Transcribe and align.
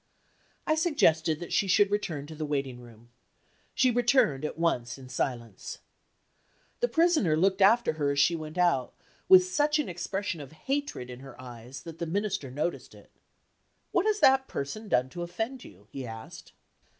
I 0.65 0.73
suggested 0.73 1.39
that 1.39 1.53
she 1.53 1.67
should 1.67 1.91
return 1.91 2.25
to 2.25 2.33
the 2.33 2.43
waiting 2.43 2.79
room. 2.81 3.09
She 3.75 3.91
returned 3.91 4.43
at 4.43 4.57
once 4.57 4.97
in 4.97 5.09
silence. 5.09 5.77
The 6.79 6.87
Prisoner 6.87 7.37
looked 7.37 7.61
after 7.61 7.93
her 8.01 8.09
as 8.09 8.19
she 8.19 8.35
went 8.35 8.57
out, 8.57 8.95
with 9.29 9.45
such 9.45 9.77
an 9.77 9.87
expression 9.87 10.41
of 10.41 10.53
hatred 10.53 11.11
in 11.11 11.19
her 11.19 11.39
eyes 11.39 11.83
that 11.83 11.99
the 11.99 12.07
Minister 12.07 12.49
noticed 12.49 12.95
it. 12.95 13.11
"What 13.91 14.07
has 14.07 14.21
that 14.21 14.47
person 14.47 14.87
done 14.87 15.07
to 15.09 15.21
offend 15.21 15.63
you?" 15.63 15.87
he 15.91 16.07
asked. 16.07 16.53